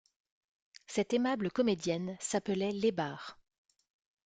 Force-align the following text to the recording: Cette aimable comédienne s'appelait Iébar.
Cette 0.87 1.13
aimable 1.13 1.51
comédienne 1.51 2.17
s'appelait 2.19 2.73
Iébar. 2.73 3.37